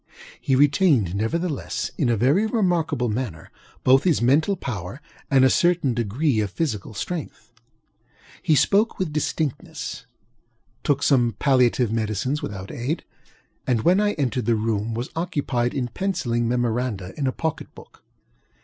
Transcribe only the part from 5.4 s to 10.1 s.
a certain degree of physical strength. He spoke with distinctnessŌĆötook